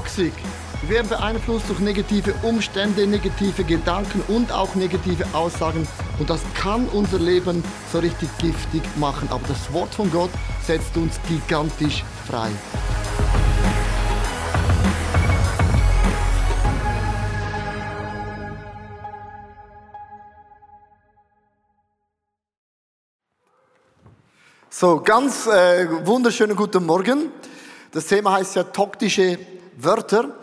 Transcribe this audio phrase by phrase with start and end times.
[0.00, 0.32] toxic.
[0.82, 5.86] Wir werden beeinflusst durch negative Umstände, negative Gedanken und auch negative Aussagen.
[6.18, 7.62] Und das kann unser Leben
[7.92, 9.28] so richtig giftig machen.
[9.30, 10.30] Aber das Wort von Gott
[10.66, 12.48] setzt uns gigantisch frei.
[24.70, 27.30] So, ganz äh, wunderschönen guten Morgen.
[27.92, 29.36] Das Thema heißt ja toxische
[29.84, 30.36] Wörter.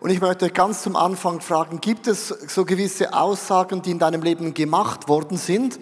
[0.00, 4.22] Und ich möchte ganz zum Anfang fragen, gibt es so gewisse Aussagen, die in deinem
[4.22, 5.78] Leben gemacht worden sind,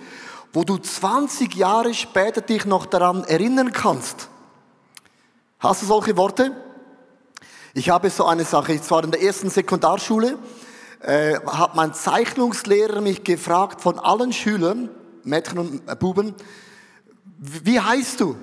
[0.53, 4.29] wo du 20 Jahre später dich noch daran erinnern kannst?
[5.59, 6.53] Hast du solche Worte?
[7.75, 10.39] Ich habe so eine Sache, ich war in der ersten Sekundarschule,
[11.01, 14.91] äh, hat mein Zeichnungslehrer mich gefragt von allen Schülern,
[15.25, 16.35] Mädchen und äh, Buben,
[17.39, 18.37] wie heißt du?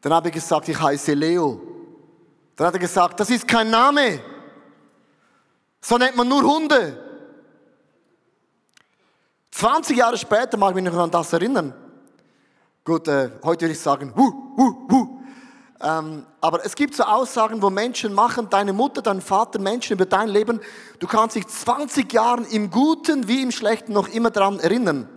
[0.00, 1.60] Dann habe ich gesagt, ich heiße Leo.
[2.60, 4.20] Dann hat er gesagt, das ist kein Name.
[5.80, 6.94] So nennt man nur Hunde.
[9.50, 11.72] 20 Jahre später mag ich mich noch an das erinnern.
[12.84, 15.20] Gut, äh, heute würde ich sagen, hu, hu, hu.
[15.80, 20.04] Ähm, aber es gibt so Aussagen, wo Menschen machen, deine Mutter, dein Vater, Menschen über
[20.04, 20.60] dein Leben,
[20.98, 25.08] du kannst dich 20 Jahren im Guten wie im Schlechten noch immer daran erinnern.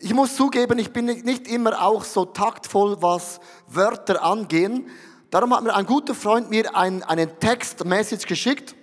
[0.00, 4.90] Ich muss zugeben, ich bin nicht immer auch so taktvoll, was Wörter angehen.
[5.30, 8.74] Darum hat mir ein guter Freund mir ein, einen Text-Message geschickt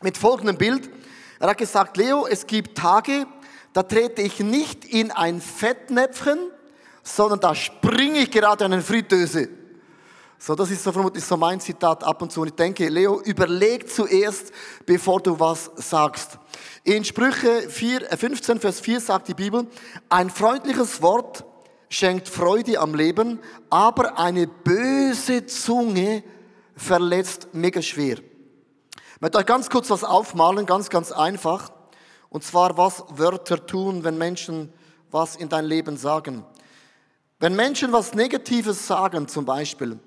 [0.00, 0.88] mit folgendem Bild.
[1.40, 3.26] Er hat gesagt, Leo, es gibt Tage,
[3.72, 6.38] da trete ich nicht in ein Fettnäpfchen,
[7.02, 9.48] sondern da springe ich gerade in eine Fritteuse.
[10.38, 12.42] So, das ist so vermutlich so mein Zitat ab und zu.
[12.42, 14.52] Und ich denke, Leo, überleg zuerst,
[14.86, 16.38] bevor du was sagst.
[16.84, 19.66] In Sprüche 4, 15, äh, Vers 4 sagt die Bibel,
[20.08, 21.44] ein freundliches Wort
[21.92, 23.38] schenkt Freude am Leben,
[23.68, 26.24] aber eine böse Zunge
[26.74, 28.16] verletzt mega schwer.
[28.16, 31.70] Ich möchte euch ganz kurz was aufmalen, ganz, ganz einfach.
[32.30, 34.72] Und zwar, was Wörter tun, wenn Menschen
[35.10, 36.44] was in dein Leben sagen.
[37.38, 40.00] Wenn Menschen was Negatives sagen, zum Beispiel,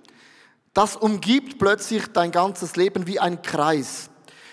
[0.73, 4.09] das umgibt plötzlich dein ganzes Leben wie ein Kreis.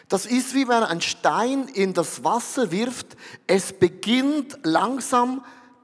[0.09, 3.17] Das ist wie wenn einen Stein in das Wasser wirft.
[3.47, 5.43] Es beginnt langsam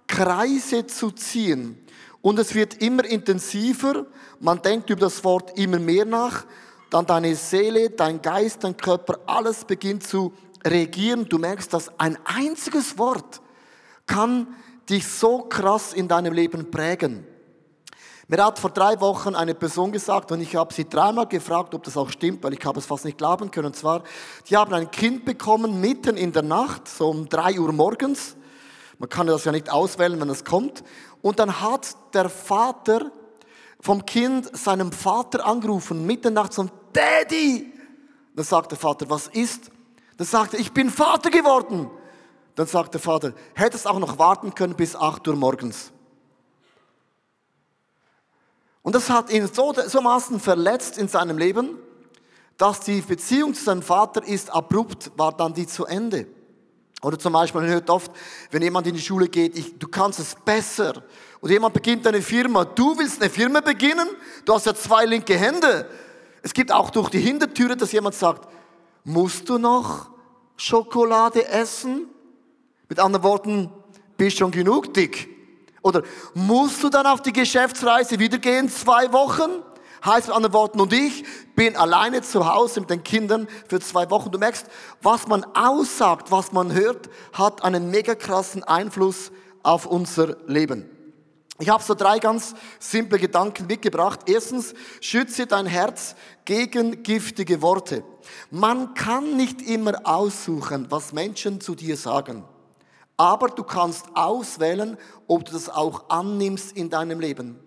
[0.08, 1.78] Kreise zu ziehen.
[2.20, 4.06] Und es wird immer intensiver.
[4.40, 6.44] Man denkt über das Wort immer mehr nach.
[6.90, 10.32] Dann deine Seele, dein Geist, dein Körper, alles beginnt zu
[10.66, 11.28] reagieren.
[11.28, 13.40] Du merkst, dass ein einziges Wort
[14.06, 14.48] kann
[14.88, 17.26] dich so krass in deinem Leben prägen.
[18.26, 21.84] Mir hat vor drei Wochen eine Person gesagt und ich habe sie dreimal gefragt, ob
[21.84, 23.68] das auch stimmt, weil ich habe es fast nicht glauben können.
[23.68, 24.02] Und zwar,
[24.48, 28.36] die haben ein Kind bekommen mitten in der Nacht, so um drei Uhr morgens.
[28.98, 30.82] Man kann das ja nicht auswählen, wenn es kommt.
[31.22, 33.10] Und dann hat der Vater
[33.80, 37.72] vom Kind seinem Vater angerufen, mitten in der Nacht, so, Daddy!
[38.34, 39.70] Dann sagt der Vater, was ist?
[40.16, 41.90] Dann sagt er, ich bin Vater geworden.
[42.56, 45.92] Dann sagt der Vater, hättest auch noch warten können bis acht Uhr morgens.
[48.82, 51.78] Und das hat ihn so, so maßen verletzt in seinem Leben,
[52.56, 56.26] dass die Beziehung zu seinem Vater ist abrupt, war dann die zu Ende.
[57.02, 58.10] Oder zum Beispiel, man hört oft,
[58.50, 61.04] wenn jemand in die Schule geht, ich, du kannst es besser.
[61.40, 64.08] Oder jemand beginnt eine Firma, du willst eine Firma beginnen,
[64.44, 65.88] du hast ja zwei linke Hände.
[66.42, 68.48] Es gibt auch durch die Hintertüre, dass jemand sagt,
[69.04, 70.10] musst du noch
[70.56, 72.06] Schokolade essen?
[72.88, 73.70] Mit anderen Worten,
[74.16, 75.28] bist schon genug dick.
[75.82, 76.02] Oder
[76.34, 79.62] musst du dann auf die Geschäftsreise wieder gehen, zwei Wochen?
[80.04, 84.10] Heißt mit anderen Worten, und ich bin alleine zu Hause mit den Kindern für zwei
[84.10, 84.30] Wochen.
[84.30, 84.66] Du merkst,
[85.02, 89.32] was man aussagt, was man hört, hat einen mega krassen Einfluss
[89.62, 90.88] auf unser Leben.
[91.60, 94.20] Ich habe so drei ganz simple Gedanken mitgebracht.
[94.26, 96.14] Erstens, schütze dein Herz
[96.44, 98.04] gegen giftige Worte.
[98.50, 102.44] Man kann nicht immer aussuchen, was Menschen zu dir sagen.
[103.16, 104.96] Aber du kannst auswählen,
[105.26, 107.58] ob du das auch annimmst in deinem Leben.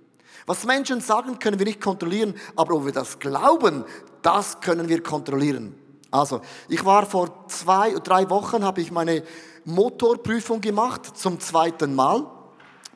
[0.46, 3.86] Was Menschen sagen, können wir nicht kontrollieren, aber ob wir das glauben,
[4.22, 5.76] das können wir kontrollieren.
[6.12, 9.24] Also, ich war vor zwei oder drei Wochen, habe ich meine
[9.64, 12.26] Motorprüfung gemacht, zum zweiten Mal.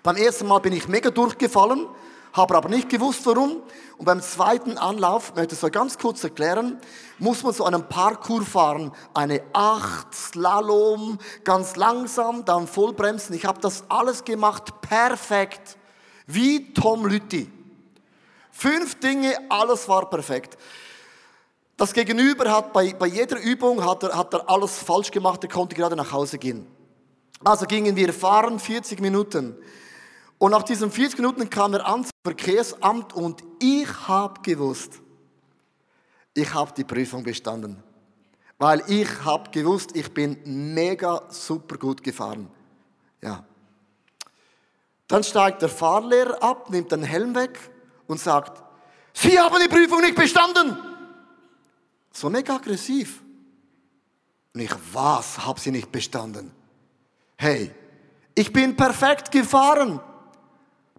[0.04, 1.88] Beim ersten Mal bin ich mega durchgefallen,
[2.34, 3.62] habe aber nicht gewusst, warum.
[3.98, 6.80] Und beim zweiten Anlauf, ich möchte es euch ganz kurz erklären,
[7.18, 13.34] muss man so einen Parkour fahren, eine Acht, Slalom, ganz langsam, dann Vollbremsen.
[13.36, 15.78] Ich habe das alles gemacht, perfekt,
[16.28, 17.52] wie Tom Lütti.
[18.52, 20.58] Fünf Dinge, alles war perfekt.
[21.78, 25.50] Das Gegenüber hat bei, bei jeder Übung hat er, hat er alles falsch gemacht, er
[25.50, 26.66] konnte gerade nach Hause gehen.
[27.44, 29.56] Also gingen wir fahren 40 Minuten.
[30.38, 35.02] Und nach diesen 40 Minuten kam er ans Verkehrsamt und ich habe gewusst,
[36.34, 37.82] ich habe die Prüfung bestanden.
[38.58, 40.38] Weil ich habe gewusst, ich bin
[40.74, 42.50] mega super gut gefahren.
[43.22, 43.46] Ja.
[45.08, 47.60] Dann steigt der Fahrlehrer ab, nimmt den Helm weg
[48.08, 48.64] und sagt,
[49.14, 50.78] Sie haben die Prüfung nicht bestanden.
[52.12, 53.22] So mega aggressiv.
[54.54, 56.52] Und ich, was, hab sie nicht bestanden?
[57.38, 57.72] Hey,
[58.34, 60.00] ich bin perfekt gefahren.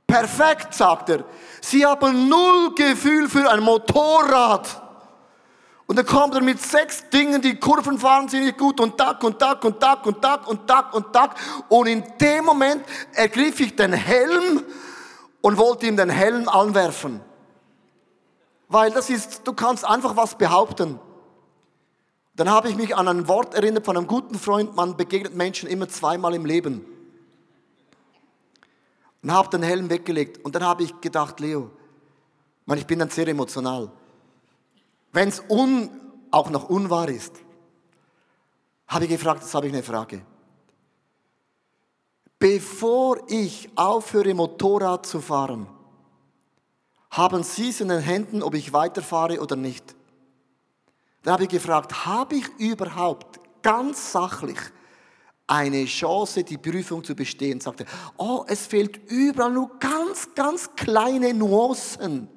[0.06, 1.25] Perfekt, sagt er.
[1.61, 4.82] Sie haben null Gefühl für ein Motorrad.
[5.86, 9.22] Und dann kommt er mit sechs Dingen, die Kurven fahren sie nicht gut und tak
[9.22, 11.36] und tak und tak und tak und tak und tak.
[11.68, 14.64] Und in dem Moment ergriff ich den Helm
[15.42, 17.20] und wollte ihm den Helm anwerfen.
[18.68, 20.98] Weil das ist, du kannst einfach was behaupten.
[22.34, 25.68] Dann habe ich mich an ein Wort erinnert von einem guten Freund, man begegnet Menschen
[25.68, 26.84] immer zweimal im Leben.
[29.22, 30.44] Und habe den Helm weggelegt.
[30.44, 31.70] Und dann habe ich gedacht, Leo,
[32.74, 33.92] ich bin dann sehr emotional.
[35.16, 35.42] Wenn es
[36.30, 37.32] auch noch unwahr ist,
[38.86, 40.20] habe ich gefragt, jetzt habe ich eine Frage.
[42.38, 45.68] Bevor ich aufhöre, Motorrad zu fahren,
[47.12, 49.96] haben Sie es in den Händen, ob ich weiterfahre oder nicht.
[51.22, 54.58] Dann habe ich gefragt, habe ich überhaupt ganz sachlich
[55.46, 57.58] eine Chance, die Prüfung zu bestehen?
[57.62, 57.86] Sagte,
[58.19, 62.35] oh, es fehlt überall nur ganz, ganz kleine Nuancen.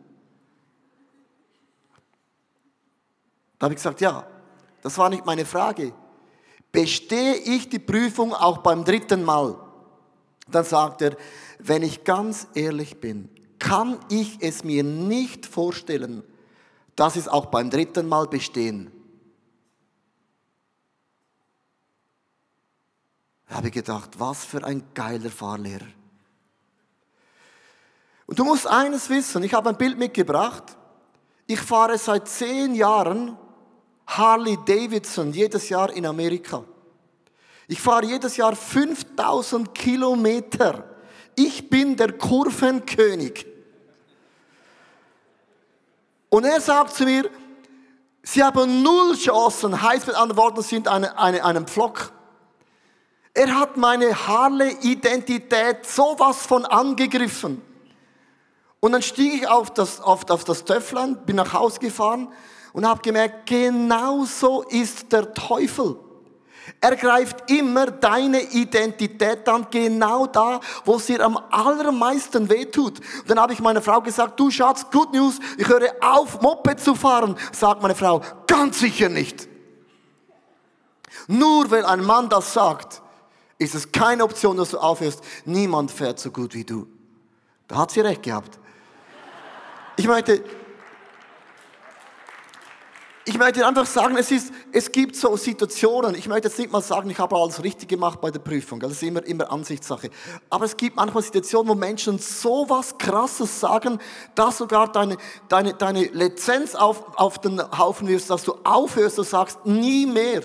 [3.59, 4.25] Da habe ich gesagt, ja,
[4.81, 5.93] das war nicht meine Frage.
[6.71, 9.55] Bestehe ich die Prüfung auch beim dritten Mal?
[10.49, 11.15] Dann sagt er,
[11.59, 13.29] wenn ich ganz ehrlich bin,
[13.59, 16.23] kann ich es mir nicht vorstellen,
[16.95, 18.91] dass es auch beim dritten Mal bestehen.
[23.47, 25.87] Da habe ich gedacht, was für ein geiler Fahrlehrer.
[28.25, 30.77] Und du musst eines wissen, ich habe ein Bild mitgebracht.
[31.47, 33.37] Ich fahre seit zehn Jahren
[34.17, 36.63] Harley Davidson jedes Jahr in Amerika.
[37.67, 40.83] Ich fahre jedes Jahr 5000 Kilometer.
[41.35, 43.45] Ich bin der Kurvenkönig.
[46.29, 47.29] Und er sagt zu mir,
[48.23, 52.11] sie haben null Chancen, heißt mit anderen Worten, sind eine, eine, einem Pflock.
[53.35, 57.61] Er hat meine Harley-Identität sowas von angegriffen.
[58.79, 62.29] Und dann stieg ich auf das, auf, auf das Töfflein, bin nach Hause gefahren
[62.73, 65.97] und habe gemerkt, genau so ist der Teufel.
[66.81, 72.99] Er greift immer deine Identität an, genau da, wo es dir am allermeisten wehtut.
[72.99, 76.79] Und dann habe ich meiner Frau gesagt, du Schatz, good news, ich höre auf, Moped
[76.79, 77.35] zu fahren.
[77.51, 79.47] Sagt meine Frau, ganz sicher nicht.
[81.27, 83.01] Nur weil ein Mann das sagt,
[83.57, 85.21] ist es keine Option, dass du aufhörst.
[85.45, 86.87] Niemand fährt so gut wie du.
[87.67, 88.57] Da hat sie recht gehabt.
[89.97, 90.43] Ich meinte,
[93.29, 96.81] ich möchte einfach sagen, es, ist, es gibt so Situationen, ich möchte jetzt nicht mal
[96.81, 100.09] sagen, ich habe alles richtig gemacht bei der Prüfung, das ist immer, immer Ansichtssache.
[100.49, 103.99] Aber es gibt manchmal Situationen, wo Menschen so was Krasses sagen,
[104.33, 105.15] dass sogar deine,
[105.47, 110.41] deine, deine Lizenz auf, auf den Haufen wirst, dass du aufhörst und sagst, nie mehr.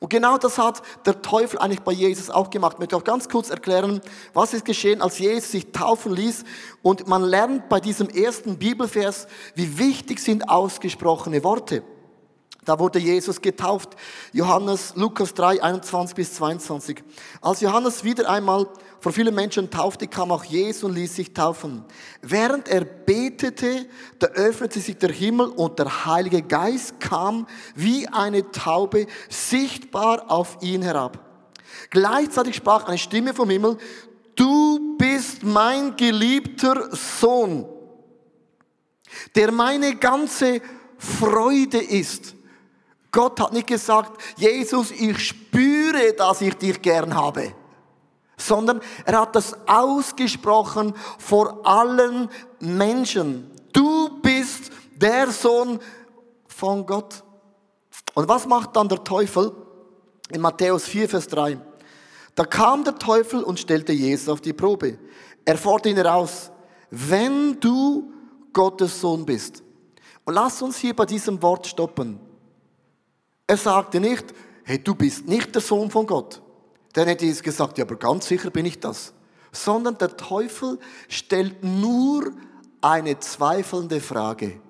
[0.00, 2.74] Und genau das hat der Teufel eigentlich bei Jesus auch gemacht.
[2.74, 4.00] Ich möchte auch ganz kurz erklären,
[4.32, 6.44] was ist geschehen, als Jesus sich taufen ließ.
[6.82, 11.82] Und man lernt bei diesem ersten Bibelvers, wie wichtig sind ausgesprochene Worte.
[12.68, 13.96] Da wurde Jesus getauft.
[14.34, 17.02] Johannes, Lukas 3, 21 bis 22.
[17.40, 18.68] Als Johannes wieder einmal
[19.00, 21.82] vor vielen Menschen taufte, kam auch Jesus und ließ sich taufen.
[22.20, 23.86] Während er betete,
[24.18, 30.58] da öffnete sich der Himmel und der Heilige Geist kam wie eine Taube sichtbar auf
[30.60, 31.24] ihn herab.
[31.88, 33.78] Gleichzeitig sprach eine Stimme vom Himmel,
[34.34, 37.64] du bist mein geliebter Sohn,
[39.34, 40.60] der meine ganze
[40.98, 42.34] Freude ist.
[43.10, 47.52] Gott hat nicht gesagt, Jesus, ich spüre, dass ich dich gern habe,
[48.36, 52.28] sondern er hat das ausgesprochen vor allen
[52.60, 53.50] Menschen.
[53.72, 55.78] Du bist der Sohn
[56.46, 57.22] von Gott.
[58.14, 59.52] Und was macht dann der Teufel?
[60.30, 61.58] In Matthäus 4, Vers 3.
[62.34, 64.98] Da kam der Teufel und stellte Jesus auf die Probe.
[65.44, 66.50] Er forderte ihn heraus,
[66.90, 68.12] wenn du
[68.52, 69.62] Gottes Sohn bist.
[70.24, 72.20] Und lass uns hier bei diesem Wort stoppen.
[73.48, 74.26] Er sagte nicht,
[74.62, 76.42] hey, du bist nicht der Sohn von Gott.
[76.92, 79.14] Dann hätte Jesus gesagt, ja, aber ganz sicher bin ich das.
[79.50, 80.78] Sondern der Teufel
[81.08, 82.30] stellt nur
[82.82, 84.60] eine zweifelnde Frage.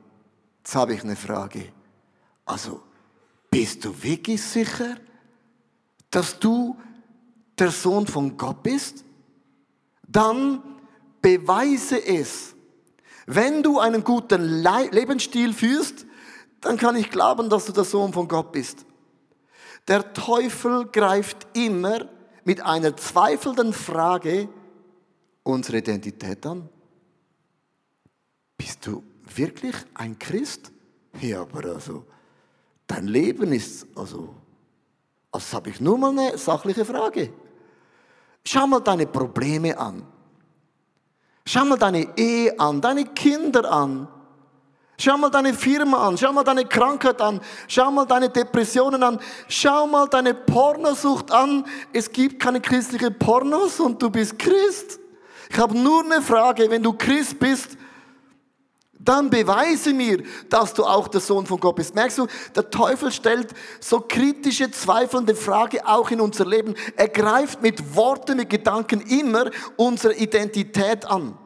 [0.58, 1.72] Jetzt habe ich eine Frage.
[2.46, 2.80] Also,
[3.50, 4.96] bist du wirklich sicher,
[6.10, 6.76] dass du
[7.58, 9.04] der Sohn von Gott bist?
[10.06, 10.62] Dann
[11.20, 12.54] beweise es.
[13.26, 16.06] Wenn du einen guten Lebensstil führst,
[16.60, 18.84] dann kann ich glauben, dass du der Sohn von Gott bist.
[19.86, 22.08] Der Teufel greift immer
[22.44, 24.48] mit einer zweifelnden Frage
[25.42, 26.68] unsere Identität an.
[28.56, 29.02] Bist du
[29.34, 30.72] wirklich ein Christ?
[31.20, 32.04] Ja, aber also,
[32.86, 34.34] dein Leben ist, also,
[35.32, 37.32] das habe ich nur mal eine sachliche Frage.
[38.44, 40.06] Schau mal deine Probleme an.
[41.46, 44.08] Schau mal deine Ehe an, deine Kinder an.
[45.00, 49.20] Schau mal deine Firma an, schau mal deine Krankheit an, schau mal deine Depressionen an,
[49.46, 51.64] schau mal deine Pornosucht an.
[51.92, 54.98] Es gibt keine christliche Pornos und du bist Christ.
[55.50, 57.78] Ich habe nur eine Frage, wenn du Christ bist,
[58.98, 61.94] dann beweise mir, dass du auch der Sohn von Gott bist.
[61.94, 62.26] Merkst du,
[62.56, 66.74] der Teufel stellt so kritische, zweifelnde Frage auch in unser Leben.
[66.96, 71.38] Er greift mit Worten, mit Gedanken immer unsere Identität an.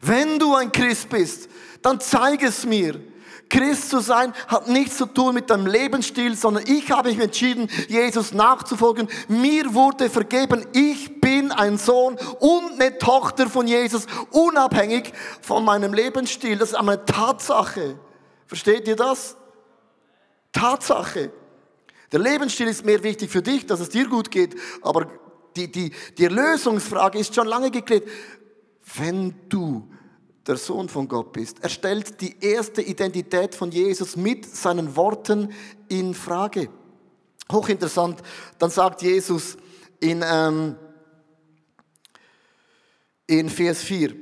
[0.00, 1.48] Wenn du ein Christ bist,
[1.82, 3.00] dann zeig es mir.
[3.52, 7.68] Christ zu sein hat nichts zu tun mit deinem Lebensstil, sondern ich habe mich entschieden,
[7.86, 9.08] Jesus nachzufolgen.
[9.28, 15.12] Mir wurde vergeben, ich bin ein Sohn und eine Tochter von Jesus, unabhängig
[15.42, 16.56] von meinem Lebensstil.
[16.56, 17.98] Das ist eine Tatsache.
[18.46, 19.36] Versteht ihr das?
[20.52, 21.30] Tatsache.
[22.10, 25.08] Der Lebensstil ist mehr wichtig für dich, dass es dir gut geht, aber
[25.56, 28.04] die, die, die Erlösungsfrage ist schon lange geklärt.
[28.96, 29.88] Wenn du
[30.46, 31.58] der Sohn von Gott bist.
[31.60, 35.52] Er stellt die erste Identität von Jesus mit seinen Worten
[35.88, 36.68] in Frage.
[37.50, 38.20] Hochinteressant.
[38.58, 39.56] Dann sagt Jesus
[40.00, 40.76] in, ähm,
[43.26, 44.14] in Vers 4.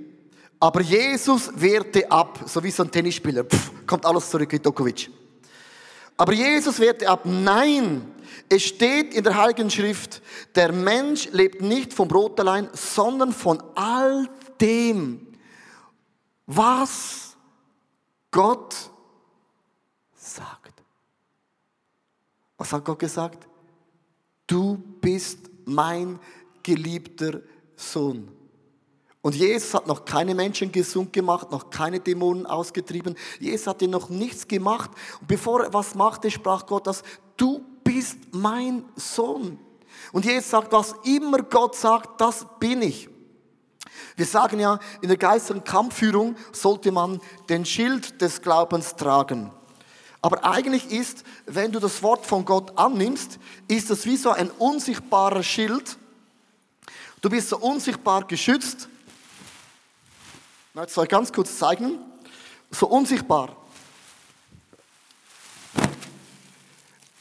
[0.58, 3.44] Aber Jesus wehrte ab, so wie so ein Tennisspieler.
[3.44, 5.10] Pff, kommt alles zurück wie Djokovic.
[6.18, 7.22] Aber Jesus wehrte ab.
[7.24, 8.02] Nein,
[8.50, 10.20] es steht in der Heiligen Schrift,
[10.54, 14.28] der Mensch lebt nicht vom Brot allein, sondern von all
[14.60, 15.26] dem,
[16.57, 17.37] was
[18.30, 18.75] Gott
[20.14, 20.83] sagt.
[22.57, 23.47] Was hat Gott gesagt?
[24.47, 26.19] Du bist mein
[26.62, 27.40] geliebter
[27.76, 28.28] Sohn.
[29.23, 33.14] Und Jesus hat noch keine Menschen gesund gemacht, noch keine Dämonen ausgetrieben.
[33.38, 34.90] Jesus hat noch nichts gemacht.
[35.21, 37.02] Und bevor er was machte, sprach Gott das,
[37.37, 39.59] du bist mein Sohn.
[40.12, 43.09] Und Jesus sagt, was immer Gott sagt, das bin ich.
[44.20, 49.50] Wir sagen ja, in der geistlichen Kampfführung sollte man den Schild des Glaubens tragen.
[50.20, 54.50] Aber eigentlich ist, wenn du das Wort von Gott annimmst, ist das wie so ein
[54.50, 55.96] unsichtbarer Schild.
[57.22, 58.90] Du bist so unsichtbar geschützt.
[60.68, 61.98] Ich möchte es euch ganz kurz zeigen.
[62.70, 63.56] So unsichtbar.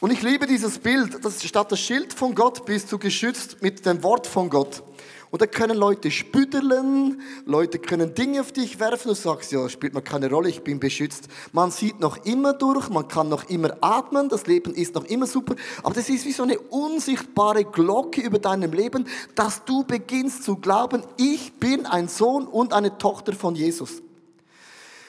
[0.01, 3.85] Und ich liebe dieses Bild, dass statt das Schild von Gott bist du geschützt mit
[3.85, 4.83] dem Wort von Gott.
[5.31, 9.09] Und da können Leute spüdeln, Leute können Dinge auf dich werfen.
[9.09, 11.27] Du sagst, ja, spielt mir keine Rolle, ich bin beschützt.
[11.51, 15.27] Man sieht noch immer durch, man kann noch immer atmen, das Leben ist noch immer
[15.27, 15.55] super.
[15.83, 20.55] Aber das ist wie so eine unsichtbare Glocke über deinem Leben, dass du beginnst zu
[20.55, 24.01] glauben, ich bin ein Sohn und eine Tochter von Jesus.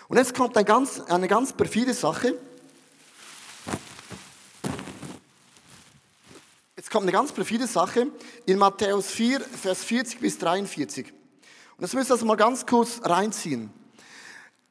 [0.08, 2.34] Und jetzt kommt eine ganz, eine ganz perfide Sache.
[6.90, 8.08] Jetzt kommt eine ganz perfide Sache
[8.46, 11.06] in Matthäus 4, Vers 40 bis 43.
[11.06, 11.14] Und
[11.78, 13.70] das müsst ihr also mal ganz kurz reinziehen.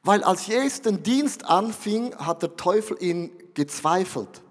[0.02, 4.42] Weil als Jesus den Dienst anfing, hat der Teufel ihn gezweifelt.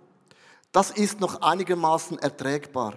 [0.72, 2.96] Das ist noch einigermaßen erträgbar.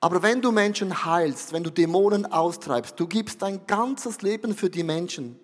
[0.00, 4.70] Aber wenn du Menschen heilst, wenn du Dämonen austreibst, du gibst dein ganzes Leben für
[4.70, 5.38] die Menschen,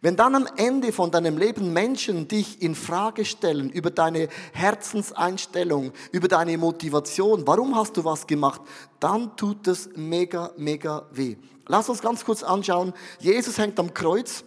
[0.00, 5.92] wenn dann am Ende von deinem Leben Menschen dich in Frage stellen über deine Herzenseinstellung,
[6.12, 8.60] über deine Motivation, warum hast du was gemacht,
[9.00, 11.36] dann tut es mega, mega weh.
[11.66, 12.92] Lass uns ganz kurz anschauen.
[13.18, 14.44] Jesus hängt am Kreuz.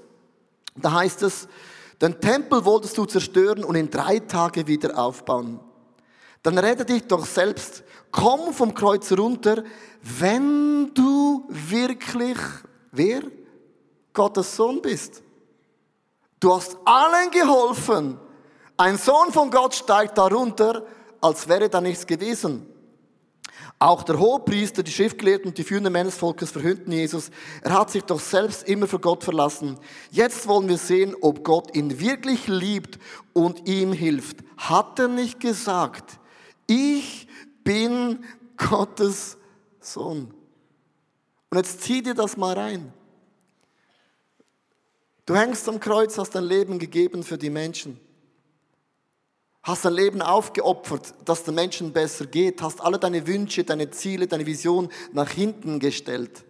[0.75, 1.49] Da heißt es,
[2.01, 5.59] den Tempel wolltest du zerstören und in drei Tage wieder aufbauen.
[6.43, 7.83] Dann rette dich doch selbst.
[8.09, 9.63] Komm vom Kreuz runter,
[10.01, 12.37] wenn du wirklich,
[12.91, 13.21] wer?
[14.13, 15.21] Gottes Sohn bist.
[16.41, 18.17] Du hast allen geholfen.
[18.75, 20.83] Ein Sohn von Gott steigt darunter,
[21.21, 22.65] als wäre da nichts gewesen.
[23.77, 27.29] Auch der Hohepriester, die Schriftgelehrten und die führenden Männer des Volkes verhünden Jesus.
[27.61, 29.77] Er hat sich doch selbst immer für Gott verlassen.
[30.09, 32.97] Jetzt wollen wir sehen, ob Gott ihn wirklich liebt
[33.33, 34.37] und ihm hilft.
[34.57, 36.19] Hat er nicht gesagt,
[36.65, 37.27] ich
[37.63, 38.23] bin
[38.57, 39.37] Gottes
[39.79, 40.33] Sohn?
[41.51, 42.93] Und jetzt zieh dir das mal rein.
[45.31, 47.97] Du hängst am Kreuz, hast dein Leben gegeben für die Menschen.
[49.63, 52.61] Hast dein Leben aufgeopfert, dass den Menschen besser geht.
[52.61, 56.43] Hast alle deine Wünsche, deine Ziele, deine Vision nach hinten gestellt.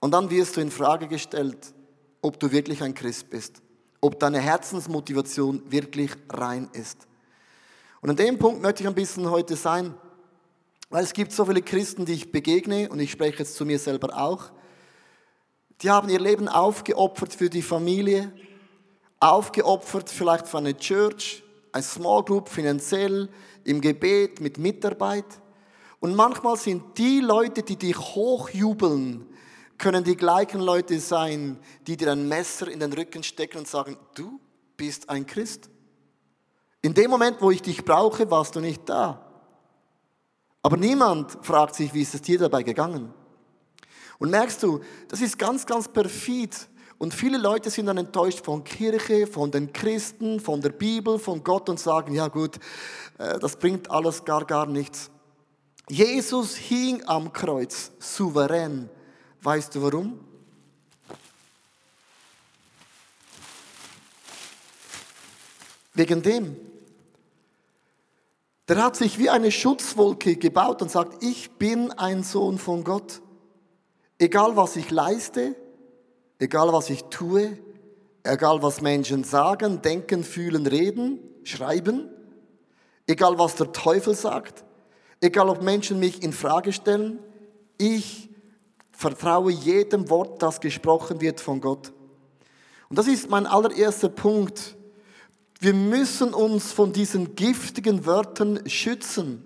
[0.00, 1.74] Und dann wirst du in Frage gestellt,
[2.22, 3.60] ob du wirklich ein Christ bist.
[4.00, 7.06] ob deine Herzensmotivation wirklich rein ist.
[8.00, 9.92] Und an dem Punkt möchte ich ein bisschen heute sein,
[10.88, 13.78] weil es gibt so viele Christen, die ich begegne, und ich spreche jetzt zu mir
[13.78, 14.52] selber auch,
[15.84, 18.32] die haben ihr Leben aufgeopfert für die Familie,
[19.20, 23.28] aufgeopfert vielleicht für eine Church, eine Small Group, finanziell,
[23.64, 25.26] im Gebet, mit Mitarbeit.
[26.00, 29.26] Und manchmal sind die Leute, die dich hochjubeln,
[29.76, 33.98] können die gleichen Leute sein, die dir ein Messer in den Rücken stecken und sagen,
[34.14, 34.40] du
[34.78, 35.68] bist ein Christ.
[36.80, 39.20] In dem Moment, wo ich dich brauche, warst du nicht da.
[40.62, 43.12] Aber niemand fragt sich, wie ist es dir dabei gegangen?
[44.18, 46.68] Und merkst du, das ist ganz, ganz perfid.
[46.98, 51.42] Und viele Leute sind dann enttäuscht von Kirche, von den Christen, von der Bibel, von
[51.42, 52.56] Gott und sagen, ja gut,
[53.18, 55.10] äh, das bringt alles gar, gar nichts.
[55.88, 58.88] Jesus hing am Kreuz, souverän.
[59.42, 60.20] Weißt du warum?
[65.92, 66.56] Wegen dem.
[68.66, 73.20] Der hat sich wie eine Schutzwolke gebaut und sagt, ich bin ein Sohn von Gott.
[74.24, 75.54] Egal was ich leiste,
[76.38, 77.58] egal was ich tue,
[78.22, 82.08] egal was Menschen sagen, denken, fühlen, reden, schreiben,
[83.06, 84.64] egal was der Teufel sagt,
[85.20, 87.18] egal ob Menschen mich in Frage stellen,
[87.76, 88.30] ich
[88.92, 91.92] vertraue jedem Wort, das gesprochen wird von Gott.
[92.88, 94.74] Und das ist mein allererster Punkt
[95.60, 99.44] wir müssen uns von diesen giftigen Wörtern schützen.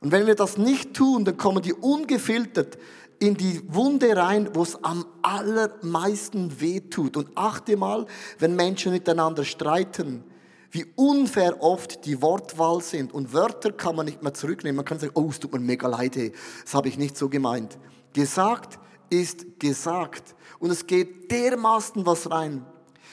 [0.00, 2.78] Und wenn wir das nicht tun, dann kommen die ungefiltert
[3.20, 7.16] in die Wunde rein, wo es am allermeisten wehtut.
[7.16, 8.06] Und achte mal,
[8.38, 10.24] wenn Menschen miteinander streiten,
[10.72, 13.12] wie unfair oft die Wortwahl sind.
[13.12, 14.76] Und Wörter kann man nicht mehr zurücknehmen.
[14.76, 17.78] Man kann sagen, oh, es tut mir mega leid, das habe ich nicht so gemeint.
[18.12, 18.78] Gesagt
[19.10, 20.34] ist gesagt.
[20.58, 22.64] Und es geht dermaßen was rein.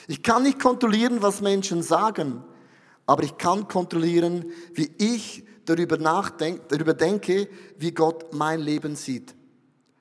[0.08, 2.44] Ich kann nicht kontrollieren, was Menschen sagen,
[3.06, 9.37] aber ich kann kontrollieren, wie ich darüber nachdenke, darüber denke, wie Gott mein Leben sieht.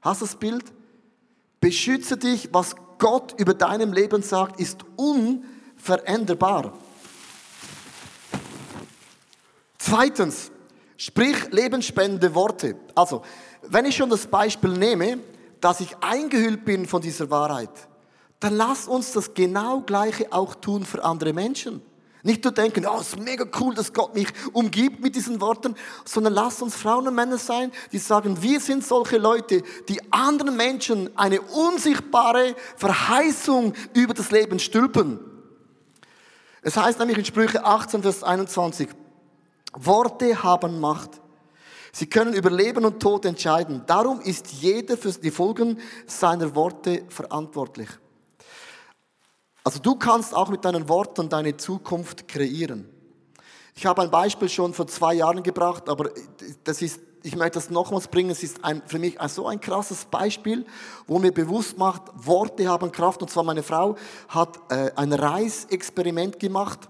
[0.07, 0.65] Hast du das Bild?
[1.59, 6.73] Beschütze dich, was Gott über deinem Leben sagt, ist unveränderbar.
[9.77, 10.53] Zweitens,
[10.97, 12.77] sprich lebensspendende Worte.
[12.95, 13.23] Also,
[13.63, 15.19] wenn ich schon das Beispiel nehme,
[15.61, 17.89] dass ich eingehüllt bin von dieser Wahrheit,
[18.39, 21.83] dann lass uns das genau gleiche auch tun für andere Menschen.
[22.27, 25.77] Nicht nur denken, oh, es ist mega cool, dass Gott mich umgibt mit diesen Worten,
[26.05, 30.57] sondern lass uns Frauen und Männer sein, die sagen, wir sind solche Leute, die anderen
[30.57, 35.21] Menschen eine unsichtbare Verheißung über das Leben stülpen.
[36.63, 38.89] Es heißt nämlich in Sprüche 18, Vers 21,
[39.75, 41.21] Worte haben Macht.
[41.93, 43.85] Sie können über Leben und Tod entscheiden.
[43.87, 47.89] Darum ist jeder für die Folgen seiner Worte verantwortlich.
[49.67, 52.89] Also du kannst auch mit deinen Worten deine Zukunft kreieren.
[53.75, 56.11] Ich habe ein Beispiel schon vor zwei Jahren gebracht, aber
[56.63, 58.31] das ist, ich möchte das nochmals bringen.
[58.31, 60.65] Es ist ein, für mich so ein krasses Beispiel,
[61.09, 63.23] wo mir bewusst macht, Worte haben Kraft.
[63.23, 63.97] Und zwar meine Frau
[64.29, 66.89] hat äh, ein Reisexperiment gemacht,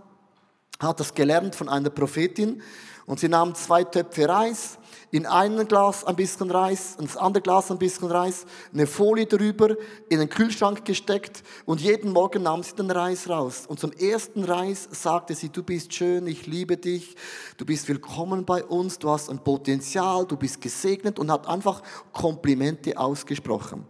[0.79, 2.61] hat das gelernt von einer Prophetin
[3.07, 4.79] und sie nahm zwei Töpfe Reis,
[5.13, 9.77] in ein Glas ein bisschen Reis, ins andere Glas ein bisschen Reis, eine Folie drüber,
[10.09, 13.65] in den Kühlschrank gesteckt und jeden Morgen nahm sie den Reis raus.
[13.67, 17.17] Und zum ersten Reis sagte sie, du bist schön, ich liebe dich,
[17.57, 21.83] du bist willkommen bei uns, du hast ein Potenzial, du bist gesegnet und hat einfach
[22.13, 23.87] Komplimente ausgesprochen.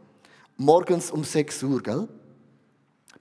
[0.59, 2.09] Morgens um 6 Uhr, gell?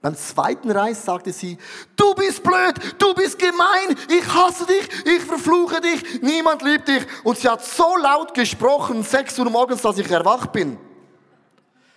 [0.02, 1.58] Beim zweiten Reis sagte sie,
[1.96, 7.06] du bist blöd, du bist gemein, ich hasse dich, ich verfluche dich, niemand liebt dich.
[7.24, 10.78] Und sie hat so laut gesprochen, 6 Uhr morgens, dass ich erwacht bin.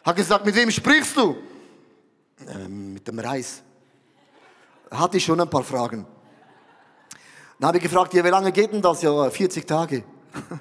[0.03, 1.35] Hat gesagt, mit wem sprichst du?
[2.47, 3.61] Ähm, mit dem Reis.
[4.89, 6.05] Hatte ich schon ein paar Fragen.
[7.59, 9.01] Dann habe ich gefragt, ja, wie lange geht denn das?
[9.01, 10.03] Ja, 40 Tage.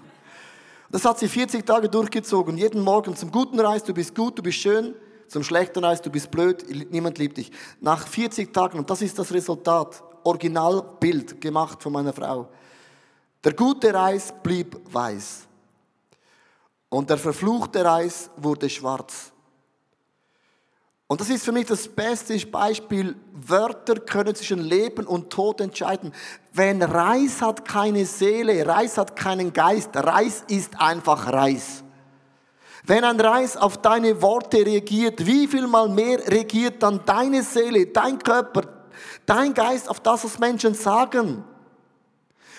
[0.90, 2.56] Das hat sie 40 Tage durchgezogen.
[2.56, 4.94] Jeden Morgen zum guten Reis, du bist gut, du bist schön
[5.28, 7.50] zum schlechten Reis, du bist blöd, niemand liebt dich.
[7.80, 12.48] Nach 40 Tagen, und das ist das Resultat, Originalbild gemacht von meiner Frau.
[13.44, 15.46] Der gute Reis blieb weiß.
[16.88, 19.32] Und der verfluchte Reis wurde schwarz.
[21.06, 23.16] Und das ist für mich das beste Beispiel.
[23.32, 26.12] Wörter können zwischen Leben und Tod entscheiden.
[26.52, 31.82] Wenn Reis hat keine Seele, Reis hat keinen Geist, Reis ist einfach Reis.
[32.88, 37.88] Wenn ein Reis auf deine Worte reagiert, wie viel mal mehr reagiert dann deine Seele,
[37.88, 38.62] dein Körper,
[39.26, 41.44] dein Geist auf das, was Menschen sagen?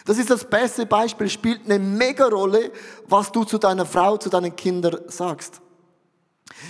[0.06, 2.72] Das ist das beste Beispiel, spielt eine Mega-Rolle,
[3.08, 5.62] was du zu deiner Frau, zu deinen Kindern sagst.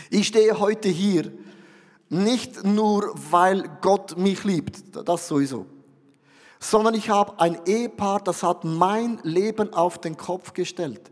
[0.09, 1.29] Ich stehe heute hier
[2.07, 5.65] Nicht nur, weil Gott mich liebt, das sowieso,
[6.61, 11.11] sondern ich habe ein Ehepaar, das hat mein Leben auf den Kopf gestellt.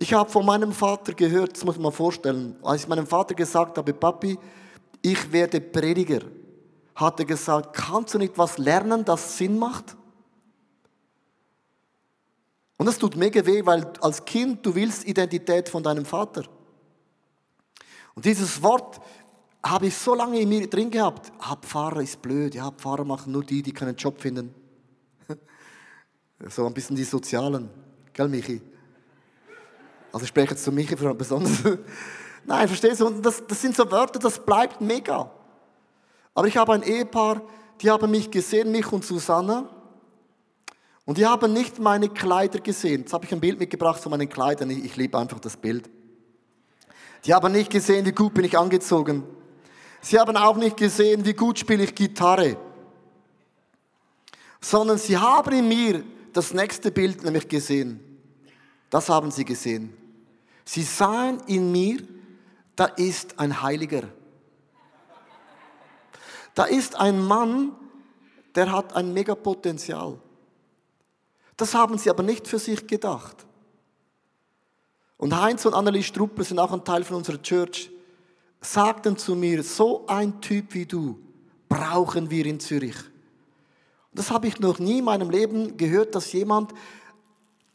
[0.00, 3.76] Ich habe von meinem Vater gehört, das muss man vorstellen, als ich meinem Vater gesagt
[3.76, 4.38] habe, Papi,
[5.02, 6.20] ich werde Prediger,
[6.94, 9.96] hat er gesagt, kannst du nicht was lernen, das Sinn macht?
[12.76, 16.44] Und das tut mega weh, weil als Kind du willst Identität von deinem Vater.
[18.14, 19.00] Und dieses Wort
[19.64, 21.32] habe ich so lange in mir drin gehabt.
[21.40, 22.54] Ah, Pfarrer ist blöd.
[22.54, 24.54] Ja, Pfarrer machen nur die, die keinen Job finden.
[26.48, 27.68] So ein bisschen die Sozialen.
[28.12, 28.62] Gell, Michi?
[30.12, 31.62] Also ich spreche jetzt zu Michi besonders.
[32.44, 33.10] Nein, verstehst du?
[33.10, 35.30] Das, das sind so Wörter, das bleibt mega.
[36.34, 37.42] Aber ich habe ein Ehepaar,
[37.80, 39.68] die haben mich gesehen, mich und Susanna.
[41.04, 43.00] Und die haben nicht meine Kleider gesehen.
[43.00, 44.70] Jetzt habe ich ein Bild mitgebracht von meinen Kleidern.
[44.70, 45.88] Ich, ich liebe einfach das Bild.
[47.24, 49.24] Die haben nicht gesehen, wie gut bin ich angezogen.
[50.00, 52.56] Sie haben auch nicht gesehen, wie gut spiele ich Gitarre.
[54.60, 58.00] Sondern sie haben in mir das nächste Bild nämlich gesehen.
[58.90, 59.94] Das haben sie gesehen.
[60.64, 62.02] Sie sahen in mir,
[62.76, 64.04] da ist ein Heiliger.
[66.54, 67.72] Da ist ein Mann,
[68.54, 70.18] der hat ein Megapotenzial.
[71.56, 73.46] Das haben sie aber nicht für sich gedacht.
[75.16, 77.90] Und Heinz und Annelie Struppler sind auch ein Teil von unserer Church,
[78.60, 81.18] sagten zu mir, so ein Typ wie du
[81.68, 82.96] brauchen wir in Zürich.
[84.12, 86.72] Das habe ich noch nie in meinem Leben gehört, dass jemand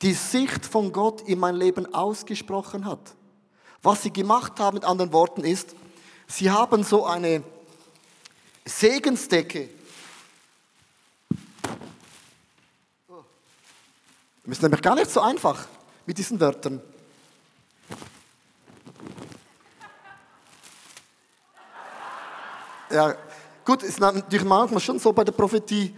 [0.04, 3.16] die Sicht von Gott in mein Leben ausgesprochen hat.
[3.82, 5.76] Was sie gemacht haben, mit anderen Worten, ist,
[6.28, 7.42] sie haben so eine
[8.66, 9.70] Segensdecke.
[14.46, 15.68] Das ist nämlich gar nicht so einfach
[16.06, 16.82] mit diesen Wörtern.
[22.90, 23.16] Ja,
[23.64, 25.96] gut, ist natürlich manchmal schon so bei der Prophetie,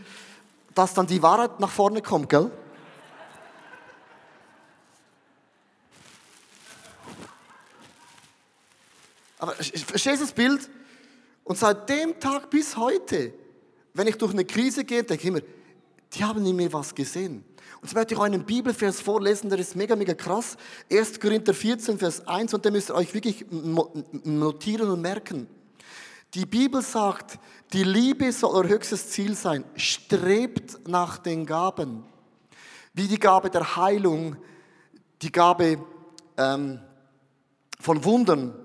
[0.75, 2.51] dass dann die Wahrheit nach vorne kommt, gell?
[9.45, 10.69] Aber verstehst du das Bild?
[11.43, 13.31] Und seit dem Tag bis heute,
[13.93, 15.41] wenn ich durch eine Krise gehe, denke ich immer,
[16.13, 17.43] die haben in mir was gesehen.
[17.75, 20.57] Und jetzt werde ich euch einen Bibelvers vorlesen, der ist mega, mega krass.
[20.91, 21.19] 1.
[21.19, 25.47] Korinther 14, Vers 1, und den müsst ihr euch wirklich notieren und merken.
[26.33, 27.37] Die Bibel sagt,
[27.71, 29.63] die Liebe soll euer höchstes Ziel sein.
[29.75, 32.03] Strebt nach den Gaben.
[32.95, 34.37] Wie die Gabe der Heilung,
[35.21, 35.77] die Gabe
[36.35, 36.79] ähm,
[37.79, 38.64] von Wundern.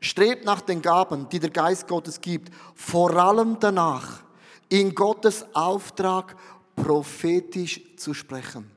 [0.00, 2.54] Strebt nach den Gaben, die der Geist Gottes gibt.
[2.74, 4.22] Vor allem danach,
[4.68, 6.36] in Gottes Auftrag
[6.76, 8.70] prophetisch zu sprechen.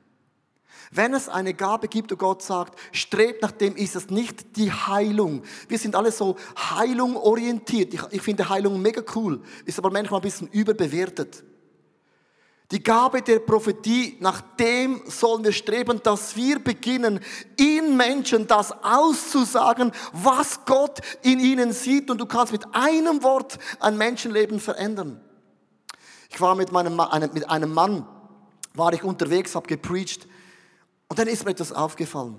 [0.94, 4.70] Wenn es eine Gabe gibt, wo Gott sagt, strebt nach dem, ist es nicht die
[4.70, 5.42] Heilung.
[5.66, 7.94] Wir sind alle so Heilung orientiert.
[7.94, 11.44] Ich, ich finde Heilung mega cool, ist aber manchmal ein bisschen überbewertet.
[12.72, 17.20] Die Gabe der Prophetie, nach dem sollen wir streben, dass wir beginnen,
[17.58, 22.10] in Menschen das auszusagen, was Gott in ihnen sieht.
[22.10, 25.20] Und du kannst mit einem Wort ein Menschenleben verändern.
[26.30, 26.98] Ich war mit, meinem,
[27.34, 28.06] mit einem Mann,
[28.72, 30.26] war ich unterwegs, habe gepreacht
[31.08, 32.36] und dann ist mir etwas aufgefallen.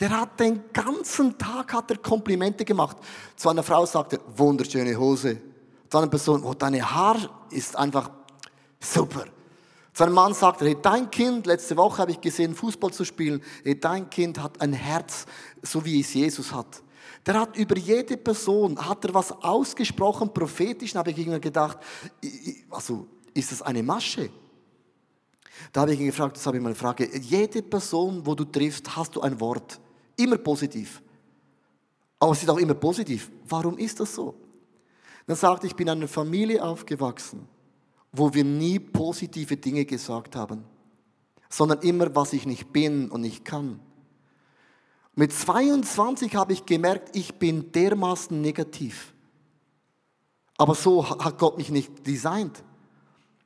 [0.00, 2.96] Der hat den ganzen Tag hat er Komplimente gemacht.
[3.36, 5.40] Zu einer Frau sagte er, wunderschöne Hose.
[5.88, 8.10] Zu einer Person, oh, deine Haar ist einfach
[8.80, 9.26] super.
[10.04, 13.42] Einem Mann sagte er, hey, dein Kind, letzte Woche habe ich gesehen, Fußball zu spielen,
[13.64, 15.26] hey, dein Kind hat ein Herz,
[15.62, 16.82] so wie es Jesus hat.
[17.24, 21.78] Der hat über jede Person, hat er was ausgesprochen, prophetisch, habe ich irgendwie gedacht,
[22.70, 24.30] also, ist das eine Masche?
[25.72, 27.08] Da habe ich ihn gefragt, das habe ich mal eine Frage.
[27.18, 29.80] Jede Person, wo du triffst, hast du ein Wort.
[30.16, 31.02] Immer positiv.
[32.18, 33.30] Aber es ist auch immer positiv.
[33.48, 34.34] Warum ist das so?
[35.26, 37.48] Dann sagte ich, ich bin in einer Familie aufgewachsen,
[38.16, 40.64] wo wir nie positive Dinge gesagt haben,
[41.48, 43.80] sondern immer, was ich nicht bin und nicht kann.
[45.14, 49.14] Mit 22 habe ich gemerkt, ich bin dermaßen negativ.
[50.58, 52.62] Aber so hat Gott mich nicht designt.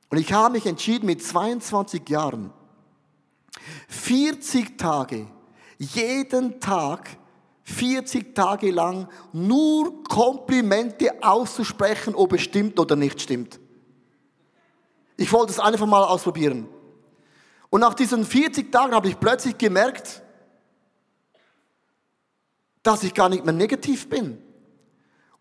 [0.09, 2.51] Und ich habe mich entschieden mit 22 Jahren,
[3.87, 5.27] 40 Tage,
[5.77, 7.17] jeden Tag,
[7.63, 13.60] 40 Tage lang nur Komplimente auszusprechen, ob es stimmt oder nicht stimmt.
[15.21, 16.67] Ich wollte es einfach mal ausprobieren.
[17.69, 20.23] Und nach diesen 40 Tagen habe ich plötzlich gemerkt,
[22.81, 24.41] dass ich gar nicht mehr negativ bin.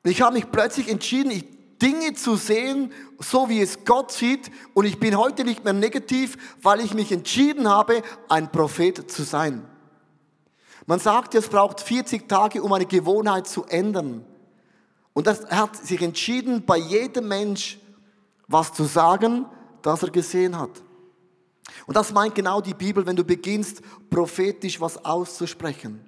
[0.03, 1.33] Und ich habe mich plötzlich entschieden,
[1.81, 4.51] Dinge zu sehen, so wie es Gott sieht.
[4.75, 9.23] Und ich bin heute nicht mehr negativ, weil ich mich entschieden habe, ein Prophet zu
[9.23, 9.67] sein.
[10.85, 14.27] Man sagt, es braucht 40 Tage, um eine Gewohnheit zu ändern.
[15.15, 17.79] Und er hat sich entschieden, bei jedem Mensch
[18.47, 19.47] was zu sagen,
[19.83, 20.83] das er gesehen hat.
[21.87, 26.01] Und das meint genau die Bibel, wenn du beginnst, prophetisch was auszusprechen.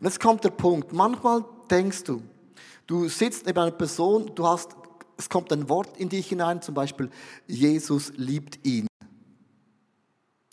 [0.00, 0.92] Und jetzt kommt der Punkt.
[0.92, 2.22] Manchmal denkst du,
[2.86, 4.76] du sitzt neben einer Person, du hast,
[5.16, 7.10] es kommt ein Wort in dich hinein, zum Beispiel,
[7.46, 8.86] Jesus liebt ihn.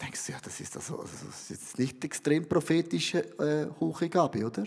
[0.02, 4.46] Denkst du, ja, das ist, also, das ist jetzt nicht extrem prophetische äh, hohe Gabe,
[4.46, 4.64] oder?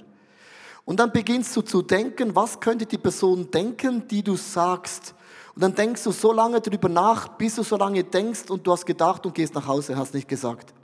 [0.85, 5.15] Und dann beginnst du zu denken, was könnte die Person denken, die du sagst.
[5.57, 8.73] Und dann denkst du so lange darüber nach, bis du so lange denkst und du
[8.73, 10.75] hast gedacht und gehst nach Hause, hast nicht gesagt.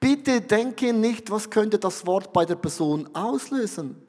[0.00, 4.02] Bitte denke nicht, was könnte das Wort bei der Person auslösen.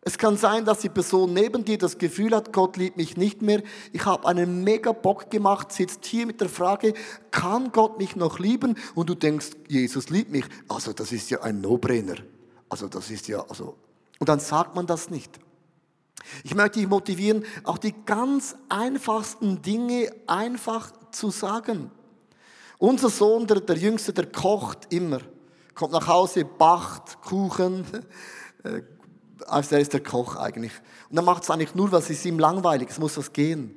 [0.00, 3.42] Es kann sein, dass die Person neben dir das Gefühl hat, Gott liebt mich nicht
[3.42, 3.62] mehr.
[3.92, 6.94] Ich habe einen mega Bock gemacht, sitzt hier mit der Frage,
[7.30, 8.78] kann Gott mich noch lieben?
[8.94, 10.46] Und du denkst, Jesus liebt mich.
[10.68, 12.16] Also das ist ja ein No-Brainer.
[12.70, 13.76] Also das ist ja, also.
[14.18, 15.38] Und dann sagt man das nicht.
[16.44, 21.90] Ich möchte dich motivieren, auch die ganz einfachsten Dinge einfach zu sagen.
[22.78, 25.20] Unser Sohn, der, der Jüngste, der kocht immer.
[25.74, 27.84] Kommt nach Hause, bacht Kuchen.
[29.48, 30.70] Also er ist der Koch eigentlich.
[31.10, 32.90] Und er macht es eigentlich nur, weil es ist ihm langweilig.
[32.90, 33.74] Es muss was gehen.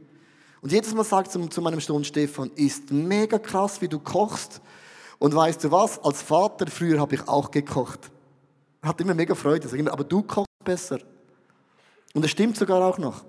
[0.61, 4.61] Und jedes Mal sagt er zu meinem Sohn Stefan, ist mega krass, wie du kochst.
[5.17, 5.97] Und weißt du was?
[6.03, 8.11] Als Vater früher habe ich auch gekocht.
[8.83, 9.67] Hat immer mega Freude.
[9.91, 10.99] Aber du kochst besser.
[12.15, 13.23] Und das stimmt sogar auch noch.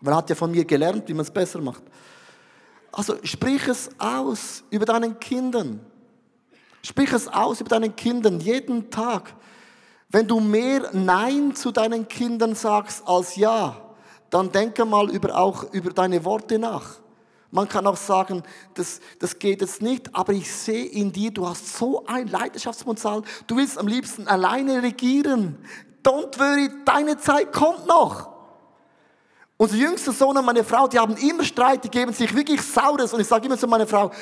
[0.00, 1.82] Man hat ja von mir gelernt, wie man es besser macht.
[2.90, 5.80] Also sprich es aus über deinen Kindern.
[6.82, 9.34] Sprich es aus über deinen Kindern jeden Tag.
[10.08, 13.76] Wenn du mehr Nein zu deinen Kindern sagst als Ja,
[14.30, 17.00] dann denke mal über, auch über deine Worte nach.
[17.50, 18.42] Man kann auch sagen,
[18.74, 23.22] das, das geht jetzt nicht, aber ich sehe in dir, du hast so ein Leidenschaftspotenzial.
[23.46, 25.58] Du willst am liebsten alleine regieren.
[26.06, 28.30] Don't worry, deine Zeit kommt noch.
[29.56, 33.12] Unser jüngster Sohn und meine Frau, die haben immer Streit, die geben sich wirklich Saures.
[33.12, 34.12] Und ich sage immer zu meiner Frau,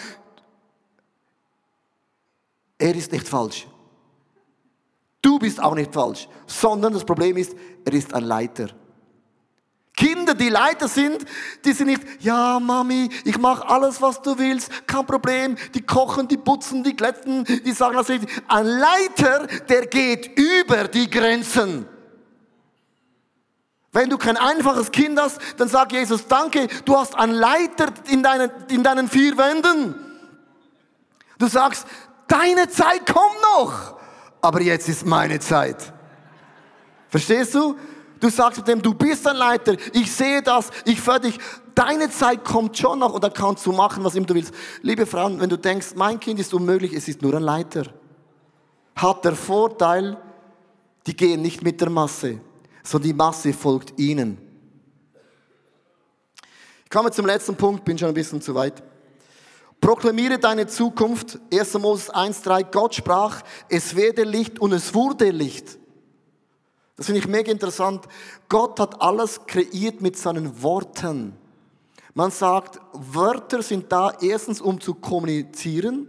[2.79, 3.67] er ist nicht falsch.
[5.21, 6.27] Du bist auch nicht falsch.
[6.47, 8.69] Sondern das Problem ist, er ist ein Leiter.
[9.97, 11.25] Kinder, die Leiter sind,
[11.65, 15.57] die sind nicht, ja Mami, ich mache alles, was du willst, kein Problem.
[15.73, 18.29] Die kochen, die putzen, die glätten, die sagen das richtig.
[18.49, 21.87] Ein Leiter, der geht über die Grenzen.
[23.93, 28.25] Wenn du kein einfaches Kind hast, dann sag Jesus, danke, du hast einen Leiter in
[28.25, 29.95] deinen, in deinen vier Wänden.
[31.39, 31.87] Du sagst,
[32.27, 33.97] deine Zeit kommt noch,
[34.41, 35.93] aber jetzt ist meine Zeit.
[37.09, 37.77] Verstehst du?
[38.25, 41.39] Du sagst dem, du bist ein Leiter, ich sehe das, ich fördere dich.
[41.75, 44.55] Deine Zeit kommt schon noch und dann kannst du machen, was immer du willst.
[44.81, 47.83] Liebe Frauen, wenn du denkst, mein Kind ist unmöglich, es ist nur ein Leiter.
[48.97, 50.17] Hat der Vorteil,
[51.07, 52.41] die gehen nicht mit der Masse,
[52.83, 54.39] sondern die Masse folgt ihnen.
[56.85, 58.83] Ich komme zum letzten Punkt, bin schon ein bisschen zu weit.
[59.83, 61.39] Proklamiere deine Zukunft.
[61.53, 61.75] 1.
[61.75, 62.71] Moses 1,3.
[62.71, 65.79] Gott sprach, es werde Licht und es wurde Licht.
[66.97, 68.07] Das finde ich mega interessant.
[68.49, 71.37] Gott hat alles kreiert mit seinen Worten.
[72.15, 76.09] Man sagt, Wörter sind da erstens, um zu kommunizieren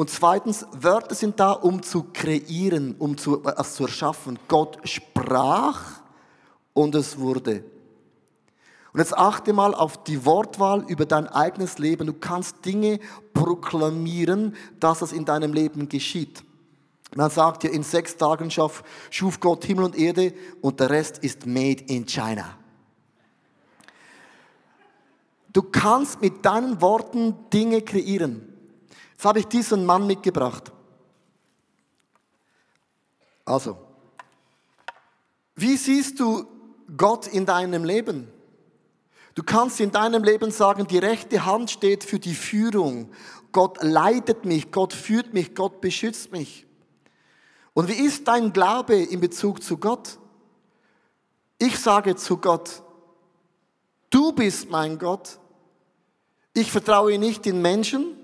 [0.00, 4.38] und zweitens, Wörter sind da, um zu kreieren, um zu, also zu erschaffen.
[4.48, 6.00] Gott sprach
[6.72, 7.64] und es wurde.
[8.94, 12.06] Und jetzt achte mal auf die Wortwahl über dein eigenes Leben.
[12.06, 12.98] Du kannst Dinge
[13.34, 16.44] proklamieren, dass es in deinem Leben geschieht.
[17.16, 18.82] Man sagt ja, in sechs Tagen schuf,
[19.40, 22.56] Gott Himmel und Erde und der Rest ist made in China.
[25.52, 28.46] Du kannst mit deinen Worten Dinge kreieren.
[29.12, 30.72] Jetzt habe ich diesen Mann mitgebracht.
[33.44, 33.76] Also,
[35.56, 36.46] wie siehst du
[36.96, 38.28] Gott in deinem Leben?
[39.34, 43.10] Du kannst in deinem Leben sagen, die rechte Hand steht für die Führung.
[43.50, 46.66] Gott leitet mich, Gott führt mich, Gott beschützt mich.
[47.74, 50.18] Und wie ist dein Glaube in Bezug zu Gott?
[51.58, 52.82] Ich sage zu Gott,
[54.08, 55.38] du bist mein Gott.
[56.52, 58.16] Ich vertraue nicht in Menschen.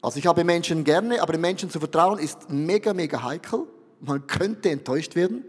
[0.00, 3.66] Also ich habe Menschen gerne, aber den Menschen zu vertrauen ist mega, mega heikel.
[4.00, 5.44] Man könnte enttäuscht werden.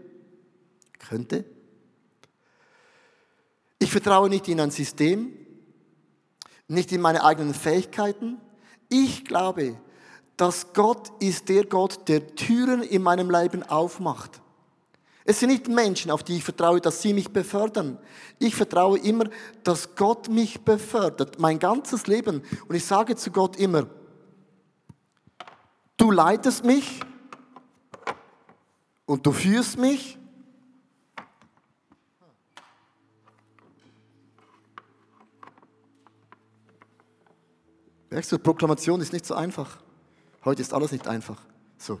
[0.98, 1.44] Könnte.
[3.78, 5.32] Ich vertraue nicht in ein System,
[6.66, 8.40] nicht in meine eigenen Fähigkeiten.
[8.88, 9.78] Ich glaube,
[10.36, 14.40] dass Gott ist der Gott, der Türen in meinem Leben aufmacht.
[15.24, 17.98] Es sind nicht Menschen, auf die ich vertraue, dass sie mich befördern.
[18.38, 19.24] Ich vertraue immer,
[19.64, 22.42] dass Gott mich befördert, mein ganzes Leben.
[22.68, 23.88] Und ich sage zu Gott immer,
[25.96, 27.00] du leitest mich
[29.04, 30.16] und du führst mich.
[38.10, 39.85] Merkst du, Proklamation ist nicht so einfach.
[40.46, 41.42] Heute ist alles nicht einfach.
[41.76, 42.00] So.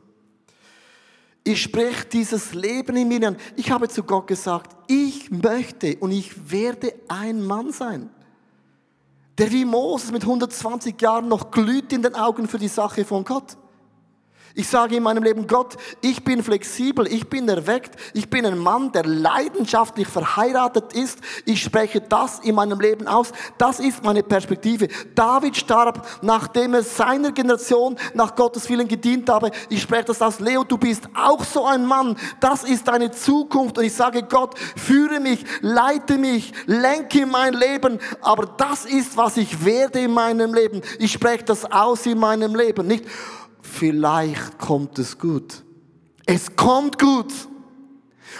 [1.42, 3.36] Ich spreche dieses Leben in mir an.
[3.56, 8.08] Ich habe zu Gott gesagt, ich möchte und ich werde ein Mann sein,
[9.36, 13.24] der wie Moses mit 120 Jahren noch glüht in den Augen für die Sache von
[13.24, 13.56] Gott.
[14.58, 18.56] Ich sage in meinem Leben, Gott, ich bin flexibel, ich bin erweckt, ich bin ein
[18.56, 21.18] Mann, der leidenschaftlich verheiratet ist.
[21.44, 23.32] Ich spreche das in meinem Leben aus.
[23.58, 24.88] Das ist meine Perspektive.
[25.14, 29.50] David starb, nachdem er seiner Generation nach Gottes Willen gedient habe.
[29.68, 30.40] Ich spreche das aus.
[30.40, 32.16] Leo, du bist auch so ein Mann.
[32.40, 33.76] Das ist deine Zukunft.
[33.76, 37.98] Und ich sage, Gott, führe mich, leite mich, lenke mein Leben.
[38.22, 40.80] Aber das ist, was ich werde in meinem Leben.
[40.98, 42.86] Ich spreche das aus in meinem Leben.
[42.86, 43.04] Nicht,
[43.66, 45.62] vielleicht kommt es gut.
[46.24, 47.32] Es kommt gut.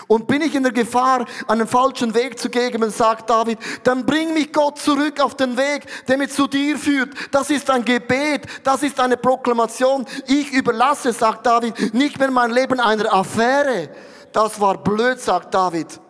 [0.08, 4.04] Und bin ich in der Gefahr, einen falschen Weg zu gehen, dann sagt David, dann
[4.04, 7.10] bring mich Gott zurück auf den Weg, der mich zu dir führt.
[7.30, 10.04] Das ist ein Gebet, das ist eine Proklamation.
[10.26, 13.88] Ich überlasse, sagt David, nicht mehr mein Leben einer Affäre.
[14.32, 16.00] Das war blöd, sagt David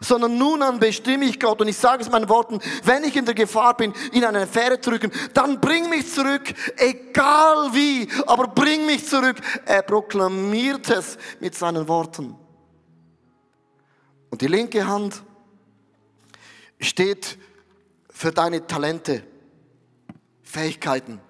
[0.00, 3.24] sondern nun an bestimme ich Gott und ich sage es meinen Worten, wenn ich in
[3.24, 8.48] der Gefahr bin, in eine Affäre zu rücken, dann bring mich zurück, egal wie, aber
[8.48, 9.36] bring mich zurück.
[9.64, 12.36] Er proklamiert es mit seinen Worten.
[14.30, 15.22] Und die linke Hand
[16.80, 17.38] steht
[18.10, 19.22] für deine Talente,
[20.42, 21.20] Fähigkeiten.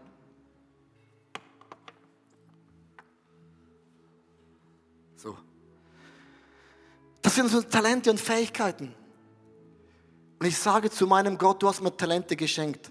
[7.29, 8.95] Das sind so Talente und Fähigkeiten.
[10.39, 12.91] Und ich sage zu meinem Gott, du hast mir Talente geschenkt.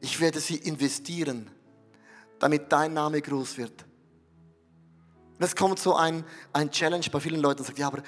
[0.00, 1.48] Ich werde sie investieren,
[2.40, 3.84] damit dein Name groß wird.
[5.38, 8.02] Und es kommt so ein, ein Challenge bei vielen Leuten, sagt, ja, aber,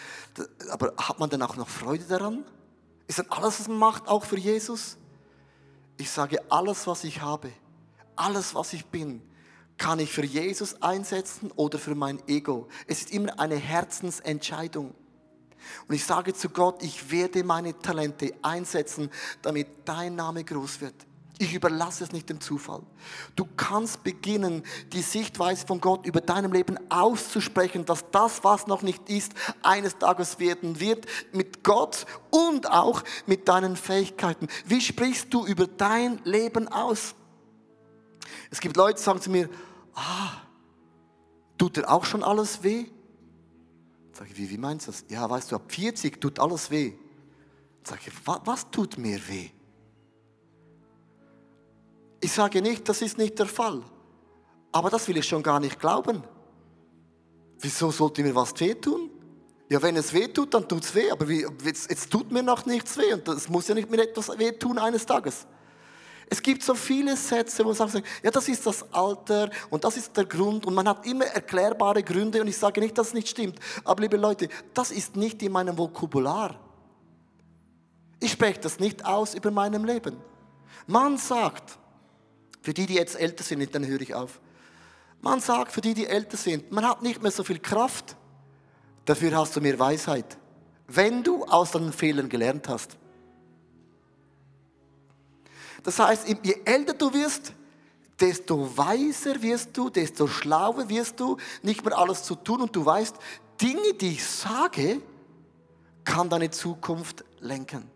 [0.69, 2.45] aber hat man denn auch noch Freude daran?
[3.07, 4.99] Ist dann alles, was man macht, auch für Jesus?
[5.97, 7.53] Ich sage, alles, was ich habe,
[8.17, 9.23] alles, was ich bin,
[9.79, 12.67] kann ich für Jesus einsetzen oder für mein Ego?
[12.89, 14.93] Es ist immer eine Herzensentscheidung.
[15.89, 19.11] Und ich sage zu Gott, ich werde meine Talente einsetzen,
[19.43, 20.95] damit dein Name groß wird.
[21.39, 22.83] Ich überlasse es nicht dem Zufall.
[23.35, 28.83] Du kannst beginnen, die Sichtweise von Gott über deinem Leben auszusprechen, dass das, was noch
[28.83, 34.47] nicht ist, eines Tages werden wird mit Gott und auch mit deinen Fähigkeiten.
[34.65, 37.17] Wie sprichst du über dein Leben aus?
[38.51, 39.49] Es gibt Leute, die sagen zu mir,
[39.95, 40.31] ah,
[41.59, 42.87] tut dir auch schon alles weh?
[44.17, 45.05] Sag ich, wie, wie meinst du das?
[45.09, 46.93] Ja, weißt du, ab 40 tut alles weh.
[47.83, 49.51] Sag ich, was, was tut mir weh?
[52.21, 53.83] Ich sage nicht, das ist nicht der Fall.
[54.73, 56.23] Aber das will ich schon gar nicht glauben.
[57.59, 59.11] Wieso sollte mir was wehtun?
[59.69, 61.11] Ja, wenn es weh tut, dann tut es weh.
[61.11, 63.13] Aber wie, jetzt, jetzt tut mir noch nichts weh.
[63.13, 65.47] Und es muss ja nicht mir etwas wehtun eines Tages.
[66.31, 69.97] Es gibt so viele Sätze, wo man sagt, ja, das ist das Alter und das
[69.97, 73.15] ist der Grund und man hat immer erklärbare Gründe und ich sage nicht, dass es
[73.15, 73.59] nicht stimmt.
[73.85, 76.59] Aber liebe Leute, das ist nicht in meinem Vokabular.
[78.21, 80.17] Ich spreche das nicht aus über meinem Leben.
[80.87, 81.79] Man sagt,
[82.63, 84.41] für die, die jetzt älter sind, dann höre ich auf.
[85.21, 88.17] Man sagt, für die, die älter sind, man hat nicht mehr so viel Kraft.
[89.05, 90.39] Dafür hast du mehr Weisheit.
[90.87, 92.97] Wenn du aus deinen Fehlern gelernt hast.
[95.85, 97.53] Das heißt, je älter du wirst,
[98.19, 102.85] desto weiser wirst du, desto schlauer wirst du, nicht mehr alles zu tun und du
[102.85, 103.15] weißt,
[103.61, 105.01] Dinge, die ich sage,
[106.03, 107.89] kann deine Zukunft lenken.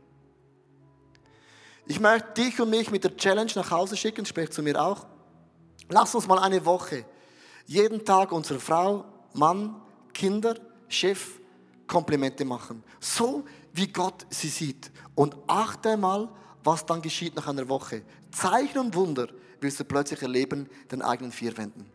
[1.87, 5.07] Ich möchte dich und mich mit der Challenge nach Hause schicken, sprich zu mir auch.
[5.88, 7.07] Lass uns mal eine Woche
[7.64, 9.81] jeden Tag unserer Frau, Mann,
[10.12, 10.55] Kinder,
[10.88, 11.38] Chef
[11.87, 12.83] Komplimente machen.
[13.01, 14.90] So wie Gott sie sieht.
[15.14, 16.28] Und achte mal
[16.69, 18.03] was dann geschieht nach einer Woche.
[18.31, 19.29] Zeichen und Wunder
[19.61, 21.87] wirst du plötzlich erleben, den eigenen vier Wänden.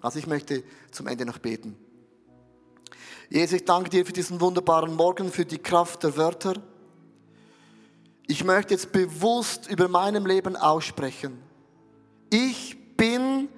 [0.00, 0.62] Also ich möchte
[0.92, 1.76] zum Ende noch beten.
[3.28, 6.54] Jesus, ich danke dir für diesen wunderbaren Morgen, für die Kraft der Wörter.
[8.28, 11.42] Ich möchte jetzt bewusst über meinem Leben aussprechen.
[12.30, 13.48] Ich bin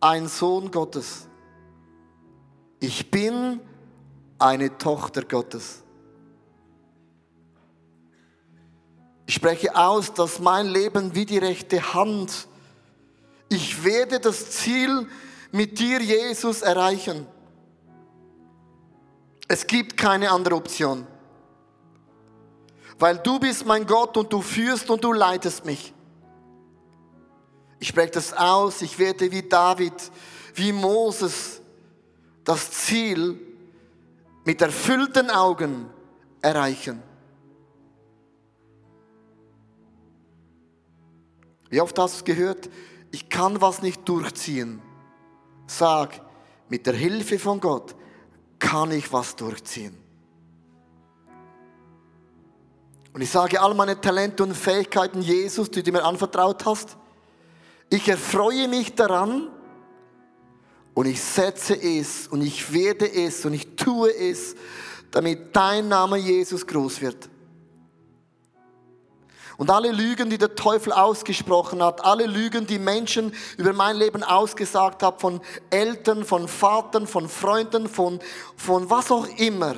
[0.00, 1.26] ein Sohn Gottes.
[2.78, 3.60] Ich bin
[4.38, 5.82] eine Tochter Gottes.
[9.28, 12.48] Ich spreche aus, dass mein Leben wie die rechte Hand,
[13.50, 15.06] ich werde das Ziel
[15.52, 17.26] mit dir, Jesus, erreichen.
[19.46, 21.06] Es gibt keine andere Option.
[22.98, 25.92] Weil du bist mein Gott und du führst und du leitest mich.
[27.80, 30.10] Ich spreche das aus, ich werde wie David,
[30.54, 31.60] wie Moses
[32.44, 33.38] das Ziel
[34.46, 35.90] mit erfüllten Augen
[36.40, 37.02] erreichen.
[41.70, 42.70] Wie oft hast du es gehört?
[43.10, 44.80] Ich kann was nicht durchziehen.
[45.66, 46.20] Sag,
[46.68, 47.94] mit der Hilfe von Gott
[48.58, 49.96] kann ich was durchziehen.
[53.12, 56.96] Und ich sage all meine Talente und Fähigkeiten, Jesus, die du mir anvertraut hast,
[57.90, 59.48] ich erfreue mich daran
[60.94, 64.54] und ich setze es und ich werde es und ich tue es,
[65.10, 67.28] damit dein Name Jesus groß wird.
[69.58, 74.22] Und alle Lügen, die der Teufel ausgesprochen hat, alle Lügen, die Menschen über mein Leben
[74.22, 75.40] ausgesagt haben, von
[75.70, 78.20] Eltern, von Vatern, von Freunden, von,
[78.56, 79.74] von was auch immer,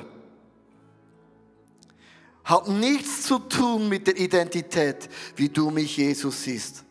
[2.45, 6.85] hat nichts zu tun mit der Identität, wie du mich, Jesus, siehst.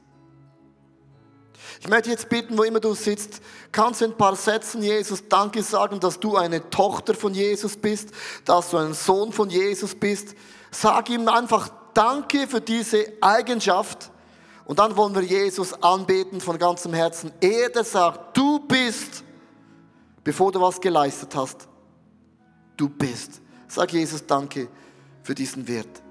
[1.82, 3.40] Ich möchte jetzt bitten, wo immer du sitzt,
[3.72, 7.78] kannst du in ein paar Sätzen Jesus Danke sagen, dass du eine Tochter von Jesus
[7.78, 8.10] bist,
[8.46, 10.34] dass du ein Sohn von Jesus bist.
[10.72, 14.10] Sag ihm einfach danke für diese Eigenschaft.
[14.64, 17.34] Und dann wollen wir Jesus anbeten von ganzem Herzen.
[17.42, 19.24] Er, der sagt, du bist,
[20.24, 21.68] bevor du was geleistet hast,
[22.78, 23.42] du bist.
[23.68, 24.70] Sag Jesus danke
[25.24, 26.02] für diesen Wert.